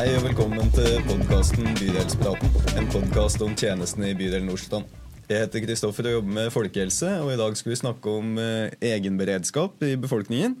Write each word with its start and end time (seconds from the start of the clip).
Hei 0.00 0.14
og 0.16 0.22
velkommen 0.24 0.70
til 0.72 0.94
podkasten 1.04 1.74
Bydelspraten. 1.76 2.54
En 2.80 2.86
podkast 2.88 3.42
om 3.44 3.50
tjenestene 3.52 4.06
i 4.08 4.14
bydelen 4.16 4.46
Nordstrand. 4.48 4.86
Jeg 5.28 5.42
heter 5.42 5.60
Kristoffer 5.60 6.08
og 6.08 6.14
jobber 6.14 6.36
med 6.38 6.48
folkehelse, 6.54 7.10
og 7.20 7.34
i 7.34 7.36
dag 7.36 7.58
skal 7.60 7.74
vi 7.74 7.76
snakke 7.82 8.14
om 8.22 8.30
eh, 8.40 8.72
egenberedskap 8.94 9.84
i 9.84 9.98
befolkningen. 10.00 10.54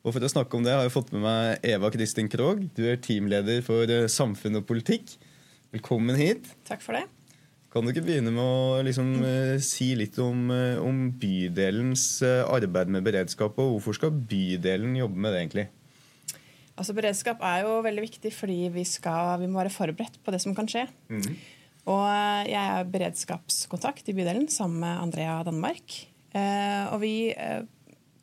Og 0.00 0.16
For 0.16 0.24
å 0.24 0.32
snakke 0.32 0.56
om 0.56 0.64
det 0.64 0.72
har 0.72 0.88
jeg 0.88 0.94
fått 0.94 1.12
med 1.12 1.20
meg 1.26 1.68
Eva 1.68 1.92
Kristin 1.92 2.32
Krogh. 2.32 2.64
Du 2.72 2.80
er 2.88 2.96
teamleder 3.04 3.60
for 3.66 3.92
eh, 3.92 4.08
samfunn 4.08 4.62
og 4.62 4.64
politikk. 4.72 5.18
Velkommen 5.76 6.16
hit. 6.16 6.48
Takk 6.72 6.80
for 6.80 6.96
det. 6.96 7.04
Kan 7.68 7.84
du 7.84 7.92
ikke 7.92 8.06
begynne 8.08 8.32
med 8.32 8.40
å 8.40 8.80
liksom, 8.88 9.18
eh, 9.20 9.58
si 9.60 9.92
litt 10.00 10.16
om, 10.16 10.48
om 10.80 11.10
bydelens 11.12 12.22
arbeid 12.24 12.96
med 12.96 13.04
beredskap, 13.04 13.60
og 13.60 13.76
hvorfor 13.76 14.00
skal 14.00 14.16
bydelen 14.16 14.96
jobbe 14.96 15.26
med 15.26 15.36
det 15.36 15.44
egentlig? 15.44 15.72
Altså 16.78 16.94
Beredskap 16.96 17.42
er 17.44 17.64
jo 17.66 17.78
veldig 17.84 18.04
viktig 18.04 18.32
fordi 18.34 18.58
vi, 18.74 18.84
skal, 18.86 19.38
vi 19.42 19.48
må 19.50 19.60
være 19.60 19.74
forberedt 19.74 20.20
på 20.22 20.34
det 20.34 20.40
som 20.44 20.54
kan 20.56 20.68
skje. 20.70 20.86
Og 21.88 22.04
eh, 22.04 22.50
Jeg 22.52 22.60
er 22.60 22.92
beredskapskontakt 22.92 24.08
i 24.10 24.14
bydelen 24.16 24.48
sammen 24.52 24.80
med 24.84 25.02
Andrea 25.06 25.40
Danmark. 25.46 25.98
Eh, 26.36 26.84
og 26.92 27.00
vi 27.02 27.32
eh, 27.32 27.64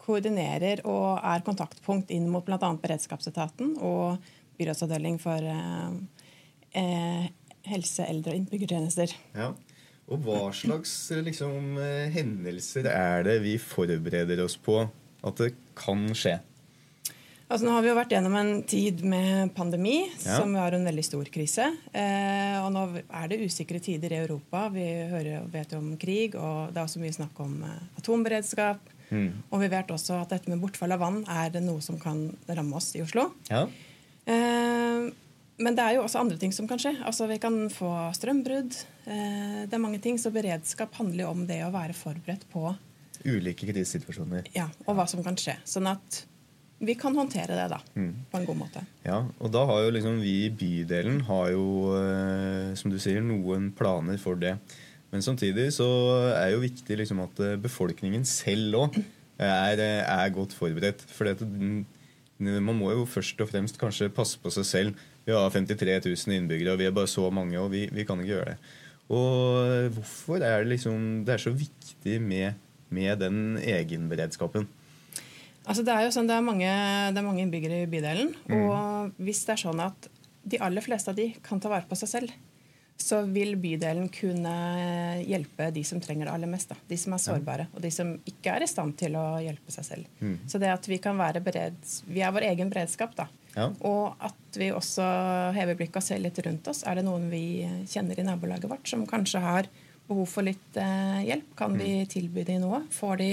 koordinerer 0.05 0.83
og 0.85 1.17
er 1.17 1.45
kontaktpunkt 1.45 2.13
inn 2.13 2.29
mot 2.31 2.45
bl.a. 2.45 2.59
beredskapsetaten 2.59 3.75
og 3.83 4.21
byrådsavdeling 4.59 5.17
for 5.19 5.49
eh, 5.51 5.95
eh, 6.77 7.31
helse, 7.65 8.05
eldre 8.05 8.35
og 8.35 8.43
innbyggertjenester. 8.43 9.15
Ja. 9.35 9.53
Og 10.05 10.21
hva 10.21 10.51
slags 10.53 10.91
liksom, 11.25 11.79
eh, 11.81 12.11
hendelser 12.13 12.85
er 12.91 13.25
det 13.25 13.39
vi 13.41 13.55
forbereder 13.57 14.43
oss 14.43 14.57
på 14.61 14.83
at 15.25 15.41
det 15.41 15.55
kan 15.77 16.05
skje? 16.13 16.37
Altså, 17.45 17.67
nå 17.67 17.73
har 17.75 17.83
vi 17.85 17.89
jo 17.91 17.95
vært 17.95 18.09
gjennom 18.15 18.35
en 18.39 18.63
tid 18.65 19.03
med 19.05 19.51
pandemi, 19.53 20.09
Ja. 20.25 20.39
som 20.39 20.53
var 20.57 20.73
en 20.73 20.85
veldig 20.87 21.03
stor 21.05 21.25
krise. 21.29 21.67
Eh, 21.93 22.57
og 22.65 22.71
nå 22.73 23.03
er 23.05 23.27
det 23.29 23.37
usikre 23.45 23.79
tider 23.79 24.11
i 24.15 24.21
Europa. 24.25 24.63
Vi 24.73 24.81
hører 25.11 25.43
og 25.43 25.51
vet 25.53 25.73
om 25.77 25.91
krig, 26.01 26.33
og 26.35 26.73
det 26.73 26.77
er 26.81 26.87
også 26.87 26.99
mye 27.03 27.13
snakk 27.13 27.39
om 27.39 27.59
eh, 27.63 27.99
atomberedskap. 28.01 28.79
Og 29.51 29.59
vi 29.61 29.67
vet 29.69 29.87
også 29.93 30.17
at 30.23 30.29
dette 30.33 30.49
med 30.49 30.59
bortfall 30.59 30.91
av 30.91 30.99
vann 30.99 31.21
er 31.29 31.53
noe 31.61 31.79
som 31.85 31.99
kan 32.01 32.35
ramme 32.49 32.73
oss 32.75 32.89
i 32.97 33.03
Oslo. 33.05 33.29
Ja. 33.51 33.67
Eh, 34.25 35.05
men 35.57 35.75
det 35.77 35.83
er 35.85 35.93
jo 35.95 36.03
også 36.03 36.19
andre 36.19 36.37
ting 36.41 36.51
som 36.51 36.67
kan 36.67 36.81
skje. 36.81 36.95
Altså 37.05 37.27
Vi 37.29 37.37
kan 37.39 37.69
få 37.71 37.91
strømbrudd. 38.17 38.73
Eh, 39.05 39.65
det 39.69 39.73
er 39.77 39.83
mange 39.85 40.01
ting. 40.01 40.17
Så 40.17 40.33
beredskap 40.33 40.93
handler 40.97 41.25
jo 41.27 41.29
om 41.31 41.45
det 41.47 41.61
å 41.63 41.71
være 41.71 41.93
forberedt 41.95 42.49
på 42.51 42.73
Ulike 43.25 43.65
krisesituasjoner. 43.69 44.49
ja, 44.53 44.67
og 44.87 44.95
hva 44.97 45.05
som 45.07 45.23
kan 45.23 45.35
skje. 45.39 45.55
Sånn 45.63 45.87
at 45.87 46.25
vi 46.85 46.95
kan 46.95 47.15
håndtere 47.17 47.55
det 47.57 47.67
da, 47.71 47.79
Mm. 47.95 48.13
på 48.31 48.37
en 48.39 48.45
god 48.45 48.57
måte. 48.57 48.83
Ja, 49.05 49.23
og 49.39 49.51
da 49.51 49.65
har 49.65 49.83
jo 49.85 49.91
liksom 49.95 50.21
vi 50.21 50.45
i 50.45 50.49
bydelen 50.49 51.21
har 51.27 51.49
jo, 51.51 51.65
eh, 51.97 52.73
som 52.75 52.91
du 52.91 52.97
sier, 52.99 53.21
noen 53.21 53.71
planer 53.75 54.17
for 54.21 54.35
det. 54.35 54.57
Men 55.11 55.21
samtidig 55.21 55.69
så 55.71 55.85
er 56.35 56.51
jo 56.53 56.59
viktig 56.63 56.97
liksom 56.97 57.21
at 57.23 57.39
eh, 57.39 57.55
befolkningen 57.61 58.25
selv 58.25 58.75
òg 58.75 58.97
er, 59.39 59.79
eh, 59.79 60.01
er 60.03 60.29
godt 60.35 60.53
forberedt. 60.57 61.01
For 61.07 61.25
det, 61.29 61.41
man 62.39 62.75
må 62.75 62.91
jo 62.91 63.05
først 63.07 63.39
og 63.41 63.49
fremst 63.49 63.77
kanskje 63.79 64.09
passe 64.13 64.37
på 64.41 64.51
seg 64.51 64.65
selv. 64.65 64.95
Vi 65.25 65.31
har 65.33 65.49
53 65.49 66.01
000 66.05 66.35
innbyggere, 66.35 66.73
og 66.73 66.79
vi 66.79 66.85
er 66.85 66.91
bare 66.91 67.07
så 67.09 67.29
mange, 67.33 67.57
og 67.59 67.71
vi, 67.71 67.87
vi 67.91 68.03
kan 68.05 68.19
ikke 68.19 68.33
gjøre 68.35 68.45
det. 68.53 68.57
Og 69.09 69.91
hvorfor 69.95 70.41
er 70.43 70.63
det 70.63 70.73
liksom 70.75 71.23
det 71.25 71.33
er 71.35 71.41
så 71.45 71.53
viktig 71.53 72.19
med, 72.21 72.53
med 72.89 73.19
den 73.21 73.57
egenberedskapen? 73.61 74.67
Altså 75.65 75.83
det 75.85 75.93
er 75.95 76.03
jo 76.05 76.11
sånn, 76.13 76.27
det 76.29 76.35
er 76.37 76.45
mange, 76.45 76.71
det 77.13 77.17
er 77.21 77.25
mange 77.25 77.41
innbyggere 77.45 77.83
i 77.83 77.89
bydelen. 77.89 78.33
Mm. 78.49 78.57
Og 78.69 79.15
hvis 79.25 79.45
det 79.47 79.55
er 79.55 79.63
sånn 79.65 79.79
at 79.81 80.09
de 80.45 80.59
aller 80.61 80.81
fleste 80.85 81.09
av 81.09 81.15
de 81.17 81.31
kan 81.41 81.59
ta 81.59 81.71
vare 81.71 81.87
på 81.89 81.97
seg 81.97 82.11
selv, 82.11 82.35
så 83.01 83.23
vil 83.27 83.57
bydelen 83.59 84.05
kunne 84.13 84.51
hjelpe 85.27 85.67
de 85.75 85.81
som 85.83 85.99
trenger 85.99 86.29
det 86.29 86.33
aller 86.35 86.47
mest. 86.47 86.69
Da. 86.71 86.77
De 86.87 86.95
som 87.01 87.15
er 87.17 87.19
sårbare, 87.23 87.65
og 87.75 87.81
de 87.83 87.89
som 87.91 88.13
ikke 88.29 88.53
er 88.55 88.63
i 88.63 88.69
stand 88.71 88.95
til 89.01 89.17
å 89.19 89.25
hjelpe 89.43 89.73
seg 89.73 89.87
selv. 89.89 90.05
Mm. 90.21 90.37
Så 90.47 90.61
det 90.61 90.69
at 90.71 90.87
vi 90.87 90.99
kan 91.03 91.17
være 91.19 91.41
bered, 91.43 91.75
vi 92.07 92.21
er 92.23 92.31
vår 92.35 92.47
egen 92.53 92.71
beredskap, 92.71 93.17
da. 93.17 93.27
Ja. 93.55 93.67
Og 93.87 94.15
at 94.23 94.59
vi 94.59 94.69
også 94.75 95.03
hever 95.57 95.75
blikket 95.79 95.99
og 95.99 96.07
ser 96.07 96.21
litt 96.23 96.39
rundt 96.45 96.67
oss. 96.71 96.83
Er 96.87 96.99
det 97.01 97.05
noen 97.07 97.27
vi 97.31 97.43
kjenner 97.91 98.19
i 98.19 98.25
nabolaget 98.27 98.69
vårt 98.71 98.87
som 98.91 99.03
kanskje 99.07 99.43
har 99.43 99.67
behov 100.07 100.27
for 100.31 100.45
litt 100.47 100.79
eh, 100.79 101.21
hjelp? 101.31 101.51
Kan 101.59 101.75
vi 101.79 101.91
Mm. 102.03 102.07
tilby 102.11 102.43
dem 102.47 102.61
noe? 102.63 102.83
Får 102.95 103.17
de 103.17 103.29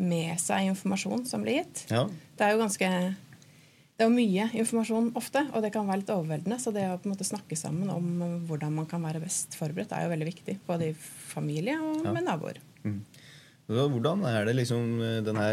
med 0.00 0.40
seg 0.40 0.70
informasjon 0.72 1.26
som 1.28 1.42
blir 1.44 1.60
gitt? 1.60 1.84
Ja. 1.92 2.06
Det 2.36 2.46
er 2.46 2.54
jo 2.56 2.62
ganske 2.64 2.90
det 4.00 4.06
er 4.06 4.12
mye 4.16 4.46
informasjon 4.56 5.10
ofte, 5.20 5.42
og 5.52 5.60
det 5.60 5.74
kan 5.74 5.84
være 5.84 6.00
litt 6.00 6.08
overveldende. 6.14 6.56
Så 6.56 6.70
det 6.72 6.86
å 6.88 6.94
på 6.96 7.04
en 7.04 7.12
måte 7.12 7.26
snakke 7.28 7.52
sammen 7.60 7.90
om 7.92 8.06
hvordan 8.48 8.72
man 8.72 8.86
kan 8.88 9.02
være 9.04 9.20
best 9.20 9.52
forberedt, 9.60 9.92
er 9.92 10.06
jo 10.06 10.12
veldig 10.14 10.28
viktig. 10.30 10.54
Både 10.64 10.86
i 10.88 10.94
familie 10.96 11.74
og 11.84 12.06
Ja. 12.06 12.12
med 12.16 12.24
naboer. 12.24 12.56
Så 13.68 13.84
hvordan 13.92 14.24
er 14.24 14.46
det 14.48 14.56
liksom 14.56 14.96
denne 15.28 15.50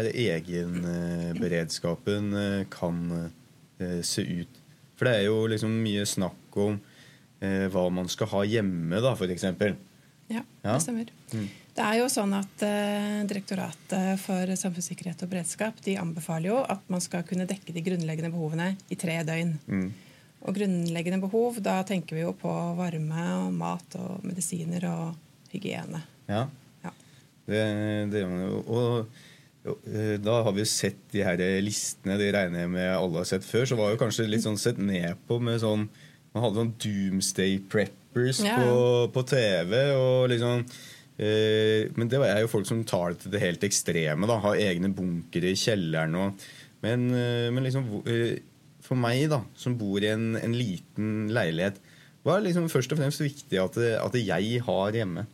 egenberedskapen 1.12 2.32
eh, 2.34 2.64
kan 2.72 3.30
eh, 3.78 4.00
se 4.02 4.22
ut? 4.22 4.48
For 4.98 5.04
det 5.06 5.14
er 5.20 5.24
jo 5.28 5.44
liksom 5.52 5.70
mye 5.84 6.06
snakk 6.08 6.56
om 6.58 6.80
eh, 7.44 7.68
hva 7.70 7.84
man 7.94 8.08
skal 8.10 8.26
ha 8.32 8.40
hjemme, 8.48 8.98
da, 9.04 9.12
f.eks. 9.14 9.44
Ja, 9.44 10.42
Ja. 10.64 10.72
det 10.74 10.82
stemmer. 10.82 11.06
Det 11.78 11.84
er 11.86 12.00
jo 12.00 12.08
sånn 12.10 12.32
at 12.34 12.62
eh, 12.66 13.20
Direktoratet 13.30 14.18
for 14.18 14.50
samfunnssikkerhet 14.58 15.20
og 15.22 15.30
beredskap 15.30 15.76
de 15.84 15.94
anbefaler 16.00 16.50
jo 16.50 16.56
at 16.66 16.82
man 16.90 17.02
skal 17.04 17.22
kunne 17.28 17.46
dekke 17.46 17.70
de 17.76 17.84
grunnleggende 17.86 18.32
behovene 18.34 18.72
i 18.90 18.98
tre 18.98 19.20
døgn. 19.28 19.52
Mm. 19.70 19.86
Og 20.42 20.54
grunnleggende 20.58 21.20
behov, 21.22 21.60
da 21.62 21.76
tenker 21.86 22.18
vi 22.18 22.24
jo 22.24 22.32
på 22.38 22.50
varme 22.78 23.24
og 23.44 23.54
mat 23.58 23.94
og 23.98 24.26
medisiner 24.26 24.84
og 24.90 25.54
hygiene. 25.54 26.02
Ja, 26.30 26.44
Ja. 26.84 26.92
det, 27.46 27.62
det 28.12 28.20
gjør 28.24 28.34
man 28.34 28.44
jo. 28.44 28.58
Og, 28.74 29.22
eh, 29.94 30.16
da 30.22 30.36
har 30.46 30.54
vi 30.58 30.66
sett 30.70 30.98
de 31.14 31.22
her 31.26 31.40
listene, 31.64 32.18
de 32.20 32.30
regner 32.34 32.64
jeg 32.66 32.74
med 32.74 32.90
alle 32.96 33.22
har 33.22 33.30
sett 33.36 33.46
før. 33.46 33.66
Så 33.70 33.78
var 33.78 33.94
jo 33.94 34.02
kanskje 34.02 34.26
litt 34.30 34.42
sånn 34.46 34.58
sett 34.60 34.78
ned 34.82 35.14
på 35.30 35.38
med 35.42 35.62
sånn 35.62 35.86
Man 36.34 36.42
hadde 36.44 36.58
sånn 36.60 36.74
Doomsday 36.82 37.54
Preppers 37.72 38.42
Ja, 38.44 38.58
på, 38.60 39.08
på 39.14 39.22
TV. 39.30 39.72
og 39.96 40.28
liksom 40.30 40.60
eh, 40.60 40.88
Men 41.18 42.08
det 42.10 42.20
er 42.22 42.40
jo 42.44 42.50
folk 42.52 42.66
som 42.68 42.84
tar 42.86 43.10
det 43.14 43.24
til 43.24 43.32
det 43.34 43.40
helt 43.42 43.64
ekstreme. 43.66 44.26
da, 44.30 44.36
Har 44.44 44.54
egne 44.56 44.90
bunkere 44.94 45.50
i 45.50 45.58
kjelleren. 45.58 46.14
Og, 46.14 46.44
men, 46.84 47.08
eh, 47.10 47.48
men 47.50 47.64
liksom 47.66 47.88
eh, 48.06 48.38
for 48.86 48.94
meg, 48.96 49.24
da, 49.32 49.40
som 49.58 49.74
bor 49.80 49.98
i 50.04 50.12
en, 50.12 50.36
en 50.38 50.54
liten 50.54 51.28
leilighet, 51.34 51.80
hva 52.24 52.36
er 52.38 52.46
liksom 52.48 52.68
først 52.70 52.92
og 52.94 52.98
fremst 53.00 53.20
viktig 53.22 53.58
at, 53.62 53.76
at 53.98 54.14
jeg 54.20 54.62
har 54.66 54.94
hjemme? 54.96 55.26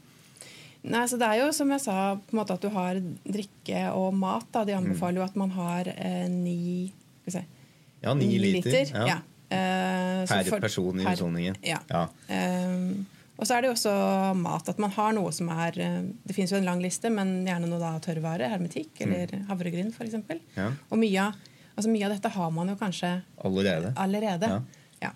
Nei, 0.84 1.04
så 1.08 1.16
Det 1.16 1.26
er 1.28 1.38
jo 1.40 1.52
som 1.56 1.70
jeg 1.72 1.80
sa, 1.80 1.94
på 2.20 2.34
en 2.34 2.40
måte 2.42 2.56
at 2.58 2.64
du 2.64 2.68
har 2.74 2.98
drikke 3.24 3.84
og 3.96 4.10
mat. 4.20 4.44
Da. 4.52 4.64
De 4.68 4.74
anbefaler 4.76 5.22
jo 5.22 5.24
at 5.24 5.36
man 5.40 5.52
har 5.56 5.88
eh, 5.94 6.26
ni 6.28 6.90
skal 7.24 7.30
vi 7.30 7.36
se, 7.38 7.44
Ja, 8.04 8.12
ni 8.18 8.34
liter. 8.38 8.90
Ja. 8.92 9.06
Ja. 9.14 9.18
Eh, 9.54 10.24
så 10.28 10.34
Per 10.42 10.50
for- 10.50 10.60
person 10.60 11.00
i 11.00 11.06
husholdningen. 11.08 11.56
Ja. 11.64 11.78
Ja. 11.88 12.02
Eh, 12.28 12.92
og 13.36 13.46
så 13.48 13.56
er 13.56 13.64
det 13.64 13.70
jo 13.70 13.74
også 13.74 13.94
mat. 14.38 14.68
At 14.70 14.78
man 14.82 14.92
har 14.94 15.12
noe 15.16 15.32
som 15.34 15.48
er 15.50 15.78
eh, 15.82 15.96
Det 16.26 16.36
fins 16.36 16.52
jo 16.54 16.58
en 16.60 16.68
lang 16.68 16.82
liste, 16.84 17.10
men 17.10 17.40
gjerne 17.48 17.66
noe 17.70 17.80
da 17.82 17.96
tørrvare. 18.04 18.48
Hermetikk 18.52 19.02
eller 19.06 19.32
havregryn 19.50 19.90
f.eks. 19.90 20.14
Mm. 20.22 20.40
Ja. 20.56 20.70
Og 20.90 21.00
mye 21.02 21.26
altså 21.74 21.90
mye 21.90 22.06
av 22.06 22.14
dette 22.14 22.30
har 22.30 22.50
man 22.54 22.70
jo 22.70 22.76
kanskje 22.78 23.08
Allerede. 23.42 23.92
allerede. 23.98 24.50
Ja. 24.52 24.60
Ja. 25.02 25.10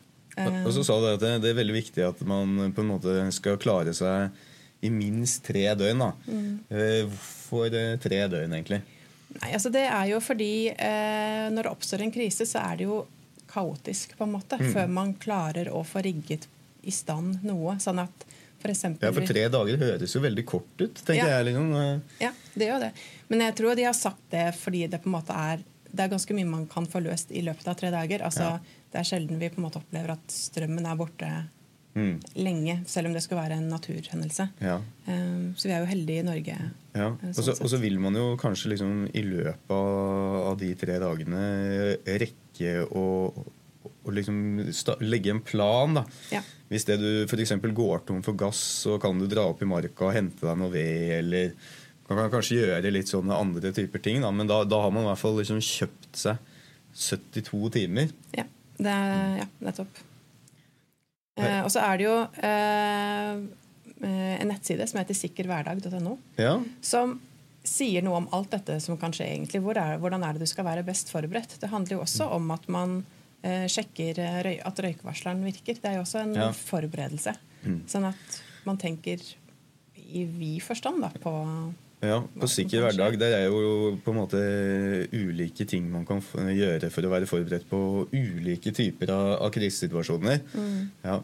Og 0.45 0.67
og 0.67 0.73
så 0.75 0.83
sa 0.87 0.97
du 0.99 1.07
at 1.13 1.23
det, 1.23 1.33
det 1.45 1.53
er 1.53 1.59
veldig 1.61 1.77
viktig 1.77 2.03
at 2.09 2.21
man 2.27 2.73
på 2.75 2.83
en 2.83 2.91
måte 2.91 3.15
skal 3.35 3.59
klare 3.63 3.95
seg 3.95 4.35
i 4.83 4.91
minst 4.91 5.45
tre 5.47 5.65
døgn. 5.79 6.03
da. 6.03 6.13
Mm. 6.27 6.59
Eh, 6.71 7.05
Hvorfor 7.07 7.71
eh, 7.75 7.95
tre 8.03 8.21
døgn, 8.31 8.53
egentlig? 8.59 8.83
Nei, 9.39 9.53
altså 9.55 9.71
Det 9.71 9.85
er 9.87 10.11
jo 10.13 10.19
fordi 10.25 10.69
eh, 10.75 11.47
når 11.55 11.67
det 11.67 11.73
oppstår 11.73 12.03
en 12.05 12.15
krise, 12.15 12.47
så 12.47 12.63
er 12.67 12.79
det 12.79 12.87
jo 12.87 13.01
kaotisk, 13.51 14.15
på 14.19 14.27
en 14.27 14.35
måte. 14.37 14.59
Mm. 14.61 14.71
Før 14.75 14.91
man 14.93 15.15
klarer 15.23 15.71
å 15.75 15.83
få 15.87 16.03
rigget 16.05 16.47
i 16.85 16.91
stand 16.91 17.43
noe. 17.45 17.77
Sånn 17.83 17.99
at 18.03 18.25
for 18.59 18.69
eksempel 18.73 19.03
Ja, 19.09 19.13
For 19.13 19.27
tre 19.27 19.49
dager 19.49 19.77
høres 19.79 20.15
jo 20.15 20.21
veldig 20.21 20.45
kort 20.47 20.81
ut, 20.81 20.95
tenker 20.95 21.15
Ja. 21.27 21.39
jeg. 21.39 21.47
liksom. 21.47 21.73
Eh, 21.75 22.01
Ja, 22.21 22.33
det 22.57 22.69
gjør 22.69 22.81
det. 22.81 22.93
Men 23.29 23.41
jeg 23.41 23.55
tror 23.57 23.77
de 23.77 23.83
har 23.85 23.93
sagt 23.95 24.31
det 24.31 24.55
fordi 24.55 24.89
det 24.91 25.03
på 25.03 25.07
en 25.07 25.13
måte 25.23 25.31
er 25.35 25.63
det 25.91 26.01
er 26.05 26.09
ganske 26.09 26.35
mye 26.35 26.45
man 26.47 26.67
kan 26.67 26.85
få 26.87 27.01
løst 27.03 27.31
i 27.33 27.41
løpet 27.41 27.67
av 27.67 27.75
tre 27.77 27.91
dager. 27.91 28.21
Altså, 28.23 28.41
Ja. 28.41 28.59
Det 28.93 29.01
er 29.01 29.05
sjelden 29.05 29.39
vi 29.39 29.49
på 29.51 29.59
en 29.59 29.65
måte 29.65 29.77
opplever 29.83 30.11
at 30.11 30.27
strømmen 30.29 30.85
er 30.87 30.97
borte 30.97 31.49
Mm. 31.97 32.21
lenge, 32.37 32.87
selv 32.87 33.07
om 33.07 33.13
det 33.15 33.23
skulle 33.23 33.41
være 33.43 33.57
en 33.57 33.71
naturhendelse. 33.71 34.51
Ja. 34.61 34.77
Um, 35.09 35.55
så 35.57 35.65
vi 35.65 35.71
er 35.73 35.81
jo 35.81 35.87
heldige 35.87 36.19
i 36.21 36.23
Norge. 36.23 36.71
Ja. 36.95 37.07
eh, 37.09 37.29
Og 37.29 37.35
sånn 37.35 37.45
så- 37.57 37.61
og 37.63 37.69
så 37.71 37.79
vil 37.81 37.99
man 37.99 38.15
jo 38.15 38.37
kanskje 38.37 38.67
liksom 38.69 39.11
i 39.15 39.23
løpet 39.23 39.71
av 39.71 40.59
de 40.59 40.75
tre 40.75 40.99
dagene 40.99 41.97
rekke 42.07 42.87
å, 42.93 43.33
å 44.11 44.17
liksom 44.17 44.39
legge 45.05 45.31
en 45.35 45.41
plan. 45.45 45.95
da. 46.01 46.05
Ja. 46.35 46.43
Hvis 46.69 46.85
det 46.89 46.99
du 47.01 47.11
f.eks. 47.25 47.53
går 47.75 48.03
tom 48.09 48.23
for 48.27 48.37
gass, 48.39 48.61
så 48.85 48.99
kan 49.01 49.19
du 49.21 49.27
dra 49.31 49.47
opp 49.51 49.63
i 49.65 49.69
marka 49.69 50.09
og 50.09 50.15
hente 50.17 50.45
deg 50.45 50.59
noe 50.61 50.73
ved. 50.73 51.13
eller 51.23 51.53
man 52.09 52.23
kan 52.23 52.31
kanskje 52.39 52.57
gjøre 52.63 52.91
litt 52.93 53.09
sånne 53.11 53.37
andre 53.37 53.71
typer 53.77 54.01
ting, 54.01 54.23
da, 54.25 54.31
men 54.33 54.49
da, 54.49 54.63
da 54.65 54.79
har 54.81 54.93
man 54.95 55.05
i 55.05 55.09
hvert 55.11 55.21
fall 55.21 55.35
liksom 55.37 55.59
kjøpt 55.61 56.17
seg 56.17 56.39
72 56.97 57.69
timer. 57.75 58.13
Ja, 58.37 58.45
det 58.81 58.95
er, 58.95 59.35
ja 59.43 59.49
nettopp. 59.69 60.01
Eh, 61.39 61.61
og 61.63 61.69
så 61.71 61.83
er 61.85 62.01
det 62.01 62.07
jo 62.09 62.15
eh, 62.49 63.43
en 64.41 64.49
nettside 64.51 64.87
som 64.89 64.99
heter 65.03 65.17
sikkerhverdag.no, 65.19 66.17
Ja. 66.41 66.57
som 66.81 67.19
sier 67.69 68.03
noe 68.03 68.23
om 68.23 68.29
alt 68.33 68.51
dette 68.57 68.79
som 68.81 68.97
kan 68.97 69.13
skje. 69.13 69.27
egentlig. 69.35 69.61
Hvor 69.63 69.77
er, 69.77 69.99
hvordan 70.01 70.25
er 70.25 70.33
det 70.35 70.47
du 70.47 70.51
skal 70.51 70.65
være 70.65 70.87
best 70.87 71.11
forberedt? 71.13 71.59
Det 71.61 71.69
handler 71.71 71.99
jo 71.99 72.03
også 72.07 72.31
om 72.39 72.51
at 72.55 72.65
man 72.73 73.03
sjekker 73.43 74.19
eh, 74.19 74.61
at 74.67 74.81
røykvarsleren 74.85 75.45
virker. 75.47 75.75
Det 75.81 75.85
er 75.93 75.99
jo 75.99 76.05
også 76.07 76.23
en 76.25 76.35
Ja. 76.35 76.51
forberedelse. 76.53 77.35
Sånn 77.87 78.05
at 78.09 78.41
man 78.67 78.79
tenker 78.79 79.19
i 80.09 80.25
vid 80.25 80.63
forstand 80.63 81.03
da, 81.03 81.11
på 81.21 81.33
Ja, 82.01 82.21
På 82.23 82.47
sikker 82.47 82.85
hverdag 82.87 83.17
det 83.19 83.33
er 83.35 83.49
jo 83.51 83.97
på 84.05 84.13
en 84.13 84.19
måte 84.21 84.39
ulike 85.13 85.67
ting 85.67 85.89
man 85.91 86.05
kan 86.07 86.21
gjøre 86.55 86.91
for 86.95 87.03
å 87.03 87.11
være 87.11 87.27
forberedt 87.27 87.67
på 87.69 88.07
ulike 88.15 88.71
typer 88.73 89.11
av, 89.11 89.33
av 89.43 89.51
krisesituasjoner. 89.51 90.41
Ja. 91.05 91.17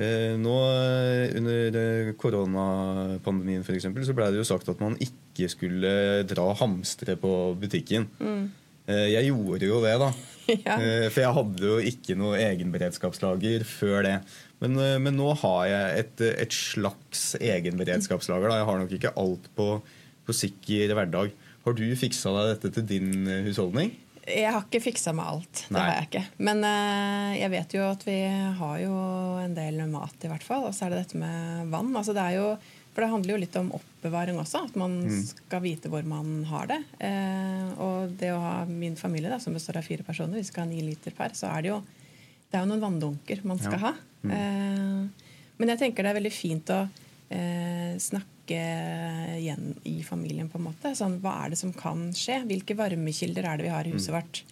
Eh, 0.00 0.36
nå 0.36 0.54
eh, 0.68 1.36
Under 1.40 1.76
eh, 1.80 2.12
koronapandemien 2.20 3.64
for 3.64 3.72
eksempel, 3.76 4.04
så 4.04 4.14
ble 4.16 4.28
det 4.32 4.40
jo 4.40 4.46
sagt 4.48 4.68
at 4.72 4.80
man 4.80 4.96
ikke 5.00 5.48
skulle 5.52 6.22
dra 6.28 6.50
hamstre 6.60 7.16
på 7.20 7.32
butikken. 7.60 8.06
Eh, 8.20 8.46
jeg 9.10 9.30
gjorde 9.30 9.70
jo 9.70 9.80
det, 9.84 9.96
da. 10.02 10.10
Ja. 10.50 10.74
Eh, 10.82 11.06
For 11.12 11.22
jeg 11.22 11.34
hadde 11.36 11.62
jo 11.62 11.76
ikke 11.92 12.16
noe 12.18 12.38
egenberedskapslager 12.42 13.62
før 13.68 14.02
det. 14.02 14.16
Men, 14.58 14.74
eh, 14.82 14.96
men 14.98 15.14
nå 15.14 15.28
har 15.44 15.60
jeg 15.70 16.00
et, 16.04 16.22
et 16.42 16.56
slags 16.56 17.36
egenberedskapslager. 17.38 18.50
Da. 18.50 18.56
Jeg 18.58 18.68
har 18.70 18.80
nok 18.80 18.94
ikke 18.96 19.12
alt 19.20 19.46
på, 19.54 19.68
på 20.26 20.34
sikker 20.34 20.94
hverdag. 20.96 21.30
Har 21.66 21.76
du 21.76 21.84
fiksa 22.00 22.32
deg 22.34 22.54
dette 22.54 22.72
til 22.78 22.88
din 22.88 23.28
eh, 23.28 23.44
husholdning? 23.46 23.92
Jeg 24.30 24.50
har 24.52 24.62
ikke 24.66 24.82
fiksa 24.84 25.14
meg 25.16 25.30
alt. 25.32 25.62
Det 25.66 25.74
Nei. 25.74 25.80
har 25.86 25.96
jeg 25.96 26.08
ikke. 26.10 26.24
Men 26.46 26.60
uh, 26.62 27.30
jeg 27.34 27.50
vet 27.54 27.72
jo 27.74 27.86
at 27.88 28.02
vi 28.06 28.18
har 28.60 28.74
jo 28.82 28.98
en 29.42 29.54
del 29.56 29.80
mat, 29.90 30.14
i 30.22 30.30
hvert 30.30 30.44
fall. 30.46 30.66
Og 30.68 30.76
så 30.76 30.86
er 30.86 30.92
det 30.92 31.00
dette 31.04 31.18
med 31.18 31.70
vann. 31.72 31.88
Altså 31.98 32.14
det 32.14 32.26
er 32.28 32.36
jo, 32.36 32.50
for 32.94 33.04
det 33.04 33.10
handler 33.12 33.34
jo 33.36 33.40
litt 33.44 33.56
om 33.60 33.68
oppbevaring 33.76 34.38
også. 34.42 34.64
At 34.68 34.76
man 34.80 34.96
skal 35.24 35.62
vite 35.62 35.88
hvor 35.92 36.02
man 36.08 36.44
har 36.50 36.66
det. 36.72 36.80
Eh, 36.98 37.68
og 37.78 38.16
det 38.18 38.32
å 38.34 38.40
ha 38.42 38.56
min 38.66 38.96
familie, 38.98 39.30
da, 39.30 39.38
som 39.38 39.54
består 39.54 39.78
av 39.78 39.86
fire 39.86 40.02
personer, 40.06 40.40
vi 40.40 40.44
skal 40.48 40.64
ha 40.66 40.70
ni 40.72 40.80
liter 40.82 41.14
per, 41.16 41.30
så 41.38 41.52
er 41.56 41.62
det 41.62 41.72
jo 41.74 41.80
det 42.50 42.58
er 42.58 42.64
jo 42.64 42.70
noen 42.72 42.82
vanndunker 42.82 43.44
man 43.46 43.60
skal 43.62 43.78
Ja. 43.78 43.82
ha. 43.86 43.92
Eh, 44.26 45.26
men 45.60 45.68
jeg 45.70 45.78
tenker 45.78 46.02
det 46.02 46.10
er 46.10 46.18
veldig 46.18 46.32
fint 46.34 46.70
å 46.74 46.80
eh, 47.30 47.94
snakke 48.02 48.58
igjen 49.38 49.76
i 49.86 50.00
familien, 50.02 50.48
på 50.50 50.58
en 50.58 50.64
måte. 50.66 50.90
Sånn, 50.98 51.20
hva 51.22 51.44
er 51.44 51.50
det 51.54 51.58
som 51.60 51.70
kan 51.76 52.08
skje? 52.16 52.40
Hvilke 52.48 52.74
varmekilder 52.74 53.46
er 53.46 53.60
det 53.60 53.68
vi 53.68 53.74
har 53.74 53.86
i 53.86 53.92
huset 53.94 54.10
vårt? 54.16 54.42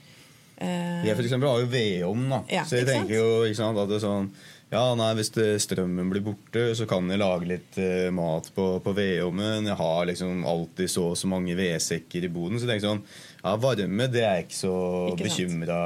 Eh, 0.59 1.03
Jeg 1.07 1.17
for 1.19 1.25
eksempel 1.27 1.51
har 1.51 1.61
jo 1.65 1.71
vedovn, 1.73 2.29
da. 2.31 2.39
Ja, 2.51 2.63
så 2.67 2.79
jeg 2.79 2.87
tenker 2.87 3.09
sant? 3.09 3.17
jo 3.19 3.43
ikke 3.49 3.59
sant, 3.59 3.79
at 3.83 3.89
det 3.91 3.97
er 3.99 4.05
sånn 4.07 4.31
ja, 4.71 4.83
nei, 4.99 5.09
Hvis 5.17 5.31
strømmen 5.65 6.11
blir 6.13 6.25
borte, 6.27 6.67
så 6.77 6.85
kan 6.89 7.09
jeg 7.09 7.23
lage 7.23 7.49
litt 7.49 7.79
eh, 7.81 8.11
mat 8.15 8.51
på, 8.55 8.67
på 8.85 8.93
vedovnen. 8.97 9.65
Jeg 9.71 9.79
har 9.81 10.05
liksom 10.11 10.45
alltid 10.45 10.93
så 10.93 11.07
og 11.15 11.17
så 11.17 11.31
mange 11.31 11.57
vedsekker 11.59 12.27
i 12.27 12.31
boden. 12.33 12.59
Så 12.61 12.67
jeg 12.69 12.75
tenker 12.77 12.91
sånn, 12.91 13.03
ja, 13.41 13.57
varme 13.63 14.09
det 14.13 14.23
er 14.27 14.39
jeg 14.43 14.49
ikke 14.51 14.61
så 14.61 14.77
bekymra 15.17 15.81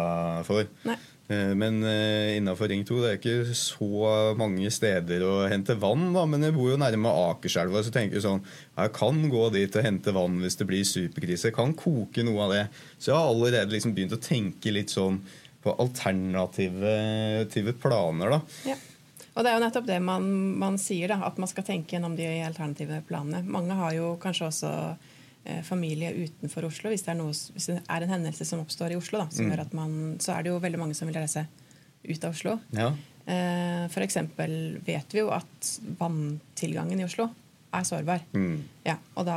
for. 0.48 0.66
Eh, 1.30 1.52
Men 1.54 1.78
eh, 1.86 2.32
innafor 2.40 2.68
Ring 2.72 2.82
2 2.88 2.98
det 3.04 3.12
er 3.12 3.20
ikke 3.20 3.54
så 3.56 4.34
mange 4.36 4.72
steder 4.74 5.22
å 5.28 5.36
hente 5.52 5.78
vann. 5.78 6.08
da, 6.16 6.26
Men 6.26 6.42
jeg 6.48 6.56
bor 6.56 6.72
jo 6.72 6.80
nærme 6.82 7.12
Akerselva, 7.28 7.84
så 7.86 7.94
tenker 7.94 8.18
jeg 8.18 8.26
sånn 8.26 8.42
Jeg 8.74 8.92
kan 8.98 9.22
gå 9.30 9.44
dit 9.54 9.78
og 9.78 9.86
hente 9.86 10.16
vann 10.16 10.40
hvis 10.42 10.58
det 10.58 10.66
blir 10.68 10.82
superkrise. 10.82 11.52
Jeg 11.52 11.56
kan 11.60 11.72
koke 11.78 12.26
noe 12.26 12.48
av 12.48 12.56
det. 12.56 12.66
Så 12.98 13.12
jeg 13.12 13.18
har 13.20 13.30
allerede 13.30 13.76
liksom 13.76 13.94
begynt 13.94 14.18
å 14.18 14.20
tenke 14.22 14.74
litt 14.74 14.90
sånn 14.90 15.22
på 15.62 15.74
alternative 15.82 16.94
tive 17.52 17.74
planer. 17.78 18.36
da. 18.36 18.40
Ja. 18.72 18.76
Og 19.32 19.44
det 19.44 19.48
er 19.48 19.56
jo 19.56 19.62
nettopp 19.64 19.88
det 19.88 19.98
man, 20.04 20.26
man 20.60 20.76
sier, 20.80 21.08
da, 21.08 21.22
at 21.24 21.38
man 21.40 21.48
skal 21.48 21.64
tenke 21.64 21.96
gjennom 21.96 22.16
de 22.18 22.26
alternative 22.44 23.00
planene. 23.08 23.40
Mange 23.48 23.76
har 23.78 23.94
jo 23.96 24.10
kanskje 24.20 24.48
også 24.50 24.72
eh, 25.46 25.62
familie 25.64 26.12
utenfor 26.12 26.68
Oslo. 26.68 26.92
Hvis 26.92 27.06
det, 27.06 27.16
noe, 27.16 27.32
hvis 27.32 27.70
det 27.70 27.78
er 27.80 28.04
en 28.04 28.12
hendelse 28.12 28.44
som 28.48 28.60
oppstår 28.60 28.92
i 28.92 28.98
Oslo, 29.00 29.22
da, 29.22 29.30
som 29.32 29.48
gjør 29.48 29.64
at 29.64 29.76
man, 29.76 29.94
så 30.20 30.36
er 30.36 30.44
det 30.44 30.52
jo 30.52 30.60
veldig 30.60 30.82
mange 30.82 30.98
som 30.98 31.08
vil 31.08 31.16
reise 31.16 31.46
ut 32.04 32.26
av 32.26 32.34
Oslo. 32.34 32.58
Ja. 32.76 32.90
Eh, 33.30 34.00
eksempel 34.04 34.82
vet 34.84 35.14
vi 35.14 35.22
jo 35.22 35.30
at 35.32 35.76
vanntilgangen 36.00 37.00
i 37.00 37.06
Oslo 37.06 37.30
er 37.72 37.86
sårbar. 37.88 38.24
Mm. 38.36 38.58
Ja, 38.84 38.96
og 39.16 39.24
da 39.28 39.36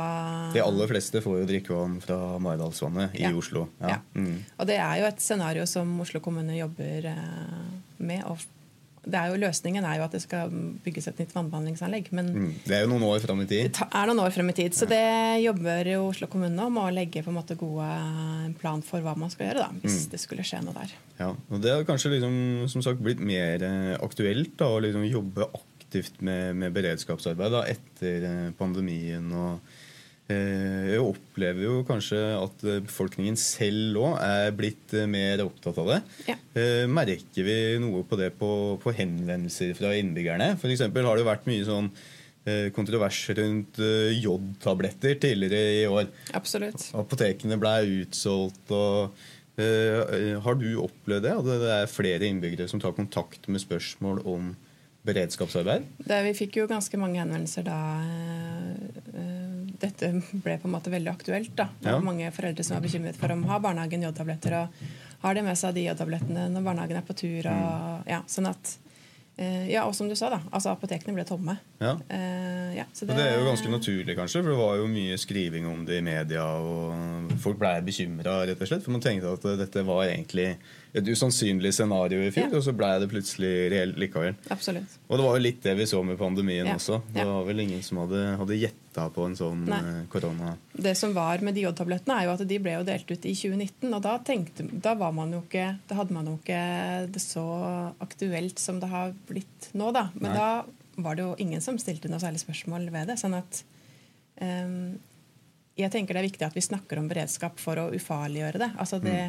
De 0.52 0.60
aller 0.64 0.90
fleste 0.90 1.22
får 1.24 1.38
jo 1.42 1.46
drikkevann 1.52 2.00
fra 2.04 2.18
Maridalsvannet 2.42 3.14
i 3.16 3.22
Ja. 3.24 3.30
Oslo. 3.36 3.68
Ja. 3.80 3.96
Ja. 3.96 3.98
Mm. 4.14 4.42
Og 4.58 4.66
det 4.66 4.76
er 4.80 4.98
jo 5.00 5.06
et 5.12 5.20
scenario 5.24 5.64
som 5.66 5.94
Oslo 6.04 6.20
kommune 6.20 6.56
jobber 6.58 7.06
eh, 7.12 7.72
med. 7.98 8.24
Og 8.28 8.38
det 9.06 9.14
er 9.14 9.28
jo, 9.30 9.36
løsningen 9.38 9.84
er 9.86 10.00
jo 10.00 10.04
at 10.08 10.10
det 10.16 10.20
skal 10.24 10.50
bygges 10.82 11.06
et 11.06 11.20
nytt 11.22 11.30
vannbehandlingsanlegg. 11.36 12.08
Men 12.10 12.26
Mm. 12.34 12.48
Det 12.66 12.74
er 12.74 12.80
jo 12.82 12.88
noen 12.90 13.04
år 13.06 13.20
fram 13.22 13.40
i 13.40 13.46
tid. 13.46 13.70
Det 13.72 13.86
er 13.94 14.06
noen 14.10 14.18
år 14.24 14.32
frem 14.34 14.50
i 14.50 14.52
tid. 14.52 14.74
Så 14.74 14.88
det 14.90 14.98
jobber 15.44 15.86
jo 15.92 16.08
Oslo 16.10 16.26
kommune 16.26 16.58
om 16.66 16.76
å 16.82 16.88
legge 16.92 17.22
på 17.22 17.30
en 17.30 17.38
måte 17.38 17.54
gode 17.56 17.86
plan 18.58 18.82
for 18.82 19.00
hva 19.00 19.14
man 19.16 19.30
skal 19.30 19.46
gjøre 19.46 19.62
da, 19.62 19.70
hvis 19.84 20.08
det 20.10 20.18
skulle 20.20 20.42
skje 20.42 20.58
noe 20.66 20.74
der. 20.74 20.92
Ja, 21.20 21.28
og 21.30 21.62
Det 21.62 21.70
har 21.72 21.84
kanskje 21.86 22.16
liksom, 22.18 22.68
som 22.68 22.82
sagt 22.82 22.98
blitt 23.00 23.20
mer 23.22 23.62
eh, 23.62 23.94
aktuelt 24.02 24.56
da, 24.58 24.66
å 24.74 24.82
liksom 24.82 25.06
jobbe 25.06 25.46
aktivt 25.86 26.20
med, 26.20 26.56
med 26.58 26.74
beredskapsarbeid 26.74 27.52
da, 27.54 27.64
etter 27.70 28.24
eh, 28.26 28.48
pandemien. 28.58 29.26
og 29.30 29.60
eh, 30.28 30.96
Jeg 30.96 31.04
opplever 31.04 31.62
jo 31.62 31.84
kanskje 31.86 32.18
at 32.34 32.64
eh, 32.66 32.82
befolkningen 32.82 33.38
selv 33.38 34.00
òg 34.02 34.18
er 34.24 34.50
blitt 34.56 34.96
mer 35.08 35.44
opptatt 35.46 35.78
av 35.78 35.92
det. 35.94 36.00
Ja. 36.32 36.36
Merker 36.90 37.46
vi 37.46 37.56
noe 37.82 38.02
på 38.08 38.18
det 38.18 38.32
på, 38.40 38.50
på 38.82 38.96
henvendelser 38.96 39.76
fra 39.78 39.94
innbyggerne? 39.94 40.56
F.eks. 40.56 40.82
har 40.88 40.90
det 40.90 41.22
jo 41.22 41.30
vært 41.30 41.50
mye 41.50 41.66
sånn 41.66 41.90
kontrovers 42.76 43.24
rundt 43.34 43.80
jodtabletter 44.22 45.16
tidligere 45.18 45.80
i 45.80 45.88
år. 45.90 46.04
Absolutt. 46.38 46.92
Apotekene 46.94 47.56
ble 47.58 47.72
utsolgt. 48.04 48.70
og 48.70 49.16
Har 50.44 50.60
du 50.60 50.68
opplevd 50.78 51.26
det? 51.26 51.32
At 51.40 51.48
det 51.48 51.72
er 51.74 51.90
flere 51.90 52.28
innbyggere 52.30 52.70
som 52.70 52.78
tar 52.78 52.94
kontakt 52.94 53.50
med 53.50 53.64
spørsmål 53.64 54.22
om 54.30 54.52
beredskapsarbeid? 55.06 55.86
Det, 56.02 56.18
vi 56.26 56.32
fikk 56.36 56.58
jo 56.60 56.66
ganske 56.70 56.98
mange 57.00 57.20
henvendelser 57.22 57.64
da 57.66 57.76
eh, 58.02 59.00
eh, 59.14 59.52
dette 59.82 60.10
ble 60.44 60.56
på 60.62 60.68
en 60.68 60.74
måte 60.76 60.92
veldig 60.92 61.12
aktuelt. 61.12 61.52
da. 61.56 61.68
Det 61.80 61.90
var 61.92 62.00
Ja. 62.00 62.04
mange 62.04 62.30
foreldre 62.32 62.64
som 62.64 62.76
var 62.78 62.84
bekymret 62.86 63.16
for 63.16 63.32
om 63.32 63.44
har 63.48 63.60
barnehagen 63.60 64.02
jodtabletter, 64.02 64.54
og 64.62 64.68
har 65.22 65.34
de 65.34 65.42
med 65.42 65.56
seg 65.58 65.74
de 65.76 65.86
jodtablettene 65.88 66.48
når 66.52 66.64
barnehagen 66.64 66.96
er 67.00 67.06
på 67.06 67.16
tur. 67.16 67.46
Og, 67.50 68.06
ja, 68.08 68.22
sånn 68.26 68.48
at, 68.50 68.76
eh, 69.38 69.66
ja, 69.72 69.84
og 69.86 69.94
som 69.94 70.08
du 70.08 70.14
sa, 70.16 70.30
da, 70.30 70.40
altså 70.52 70.72
apotekene 70.76 71.14
ble 71.14 71.24
tomme. 71.28 71.58
Ja. 71.78 71.92
Uh, 72.08 72.72
ja, 72.76 72.84
så 72.96 73.04
Og 73.04 73.12
det 73.16 73.24
er 73.26 73.34
jo 73.38 73.44
ganske 73.50 73.68
naturlig, 73.72 74.14
kanskje, 74.16 74.40
for 74.42 74.52
det 74.54 74.58
var 74.60 74.76
jo 74.80 74.86
mye 74.88 75.18
skriving 75.20 75.66
om 75.68 75.84
det 75.88 75.98
i 76.00 76.04
media, 76.06 76.44
og 76.56 77.30
folk 77.42 77.58
ble 77.60 77.74
bekymra, 77.84 78.38
rett 78.48 78.60
og 78.64 78.70
slett. 78.70 78.84
For 78.86 78.94
man 78.96 79.04
tenkte 79.04 79.34
at 79.36 79.44
dette 79.60 79.84
var 79.84 80.06
egentlig 80.08 80.54
et 80.96 81.04
usannsynlig 81.12 81.74
scenario 81.76 82.22
i 82.24 82.30
fjor, 82.32 82.48
Ja. 82.48 82.56
og 82.56 82.64
så 82.64 82.72
ble 82.72 82.88
det 83.02 83.10
plutselig 83.12 83.52
reelt 83.74 83.98
likevel. 84.00 84.34
Absolutt. 84.48 84.94
Og 85.10 85.18
det 85.18 85.26
var 85.26 85.36
jo 85.36 85.42
litt 85.44 85.60
det 85.62 85.74
vi 85.76 85.84
så 85.90 86.00
med 86.02 86.16
pandemien 86.16 86.66
Ja. 86.66 86.74
også. 86.78 87.02
Det 87.12 87.26
var 87.28 87.44
vel 87.44 87.60
ingen 87.60 87.82
som 87.84 87.98
hadde, 87.98 88.22
hadde 88.40 88.56
gjetta 88.56 89.10
på 89.12 89.26
en 89.26 89.36
sånn 89.36 89.66
Nei. 89.68 89.76
eh, 89.78 90.06
korona... 90.08 90.54
Det 90.72 90.96
som 90.96 91.12
var 91.12 91.42
med 91.44 91.54
de 91.54 91.66
jodtablettene, 91.66 92.16
er 92.22 92.24
jo 92.24 92.32
at 92.38 92.46
de 92.48 92.58
ble 92.58 92.72
jo 92.78 92.84
delt 92.88 93.10
ut 93.10 93.26
i 93.28 93.34
2019. 93.36 93.92
Og 93.92 94.00
da, 94.02 94.16
tenkte, 94.24 94.64
da, 94.80 94.94
var 94.94 95.12
man 95.12 95.32
jo 95.36 95.42
ikke, 95.44 95.78
da 95.88 95.94
hadde 96.00 96.12
man 96.16 96.24
jo 96.32 96.38
ikke 96.40 97.12
det 97.12 97.20
så 97.20 97.44
aktuelt 98.00 98.58
som 98.58 98.80
det 98.80 98.88
har 98.88 99.12
blitt 99.28 99.68
nå, 99.76 99.92
da. 99.92 100.08
Men 100.14 100.32
Nei. 100.32 100.38
da 100.38 100.64
var 100.96 101.16
det 101.16 101.26
jo 101.26 101.34
ingen 101.42 101.62
som 101.64 101.78
stilte 101.80 102.10
noe 102.10 102.22
særlig 102.22 102.42
spørsmål 102.42 102.88
ved 102.94 103.12
det. 103.12 103.18
Sånn 103.20 103.36
at 103.36 103.60
um, 104.40 104.96
Jeg 105.76 105.92
tenker 105.92 106.16
det 106.16 106.22
er 106.22 106.28
viktig 106.30 106.46
at 106.46 106.56
vi 106.56 106.64
snakker 106.64 107.00
om 107.00 107.08
beredskap 107.10 107.60
for 107.60 107.78
å 107.80 107.90
ufarliggjøre 107.96 108.62
det. 108.62 108.70
Altså 108.80 109.00
det 109.02 109.20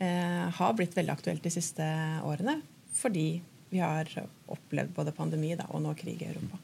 eh, 0.00 0.44
har 0.56 0.76
blitt 0.78 0.96
veldig 0.96 1.12
aktuelt 1.12 1.44
de 1.44 1.52
siste 1.52 1.84
årene 2.24 2.62
fordi 2.96 3.42
vi 3.72 3.80
har 3.80 4.08
opplevd 4.52 4.92
både 4.92 5.14
pandemi 5.16 5.54
da, 5.56 5.64
og 5.72 5.80
nå 5.84 5.94
krig 5.96 6.20
i 6.20 6.28
Europa. 6.28 6.58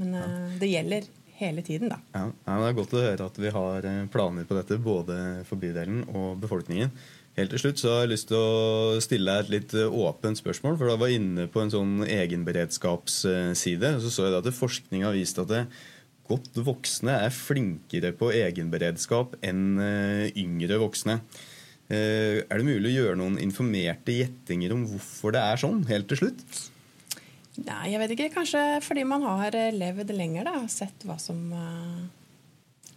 Men 0.00 0.16
eh, 0.16 0.56
det 0.60 0.68
gjelder 0.72 1.08
hele 1.40 1.64
tiden, 1.66 1.90
da. 1.92 1.98
Ja, 2.14 2.26
ja, 2.46 2.58
Det 2.60 2.68
er 2.70 2.76
godt 2.78 2.94
å 2.96 3.02
høre 3.04 3.26
at 3.30 3.40
vi 3.40 3.54
har 3.56 3.88
eh, 3.88 4.04
planer 4.12 4.46
på 4.48 4.58
dette, 4.58 4.78
både 4.82 5.16
for 5.48 5.60
bydelen 5.62 6.04
og 6.12 6.38
befolkningen. 6.42 6.92
Helt 7.38 7.52
til 7.54 7.60
slutt 7.62 7.78
så 7.80 7.92
har 7.92 8.00
jeg 8.04 8.10
lyst 8.12 8.28
til 8.28 8.36
å 8.40 8.98
stille 9.02 9.30
deg 9.30 9.44
et 9.46 9.52
litt 9.54 9.74
eh, 9.78 9.94
åpent 10.02 10.40
spørsmål. 10.40 10.76
for 10.76 10.90
Da 10.90 10.98
var 11.00 11.10
jeg 11.12 11.22
inne 11.22 11.46
på 11.52 11.62
en 11.62 11.72
sånn 11.72 11.94
egenberedskapsside. 12.04 13.94
og 13.96 14.02
Så 14.04 14.10
så 14.12 14.26
jeg 14.28 14.38
at 14.40 14.50
forskning 14.56 15.06
har 15.06 15.16
vist 15.16 15.38
at 15.38 15.48
det 15.52 15.62
godt 16.30 16.60
voksne 16.62 17.16
er 17.26 17.32
flinkere 17.34 18.12
på 18.18 18.30
egenberedskap 18.34 19.38
enn 19.46 19.78
eh, 19.82 20.26
yngre 20.38 20.78
voksne. 20.82 21.20
Eh, 21.90 22.42
Er 22.46 22.60
det 22.60 22.66
mulig 22.66 22.92
å 22.92 22.98
gjøre 22.98 23.18
noen 23.18 23.38
informerte 23.42 24.14
gjettinger 24.14 24.74
om 24.76 24.84
hvorfor 24.90 25.34
det 25.34 25.42
er 25.42 25.62
sånn, 25.62 25.82
helt 25.90 26.10
til 26.10 26.22
slutt? 26.24 26.44
Nei, 27.66 27.90
jeg 27.92 28.00
vet 28.00 28.14
ikke. 28.14 28.30
Kanskje 28.38 28.60
fordi 28.84 29.02
man 29.08 29.24
har 29.26 29.54
eh, 29.58 29.70
levd 29.76 30.10
lenger 30.16 30.46
da, 30.48 30.56
og 30.62 30.70
sett 30.72 31.04
hva 31.08 31.18
som 31.20 31.40
eh, 31.52 32.00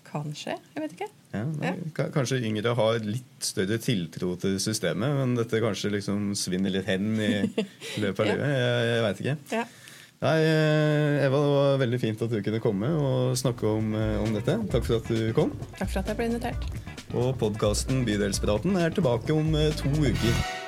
kan 0.08 0.30
skje. 0.38 0.56
Jeg 0.76 0.84
vet 0.86 0.96
ikke. 0.98 1.10
Ja, 1.34 1.44
nei, 1.50 1.72
Ja. 1.98 2.06
Kanskje 2.14 2.38
yngre 2.46 2.76
har 2.78 3.00
litt 3.04 3.44
større 3.44 3.80
tiltro 3.82 4.36
til 4.40 4.60
systemet, 4.62 5.16
men 5.18 5.34
dette 5.40 5.60
kanskje 5.64 5.92
liksom 5.96 6.32
svinner 6.38 6.72
litt 6.76 6.88
hen 6.88 7.16
i 7.18 7.32
løpet 8.04 8.20
av 8.24 8.30
Ja. 8.30 8.36
livet. 8.36 8.54
Jeg, 8.54 8.92
jeg 8.94 9.06
veit 9.08 9.24
ikke. 9.26 9.38
Ja. 9.58 9.66
Nei, 10.24 10.38
eh, 10.48 11.26
Eva, 11.26 11.40
det 11.44 11.52
var 11.58 11.82
veldig 11.82 12.00
fint 12.00 12.22
at 12.24 12.32
du 12.32 12.40
kunne 12.46 12.62
komme 12.64 12.94
og 12.96 13.34
snakke 13.42 13.68
om, 13.68 13.92
om 14.24 14.32
dette. 14.38 14.56
Takk 14.72 14.88
for 14.88 15.02
at 15.02 15.10
du 15.12 15.34
kom. 15.36 15.52
Takk 15.76 15.90
for 15.90 16.00
at 16.06 16.14
jeg 16.14 16.22
ble 16.22 16.30
invitert. 16.32 16.70
Og 17.14 17.34
podkasten 17.42 18.06
Bydelspraten 18.08 18.78
er 18.80 18.96
tilbake 18.96 19.36
om 19.36 19.52
to 19.82 19.92
uker. 20.00 20.63